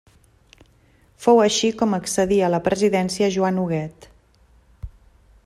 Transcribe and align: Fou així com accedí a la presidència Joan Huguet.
Fou 1.25 1.41
així 1.43 1.69
com 1.81 1.93
accedí 1.99 2.41
a 2.47 2.49
la 2.55 2.63
presidència 2.69 3.31
Joan 3.37 3.61
Huguet. 3.67 4.11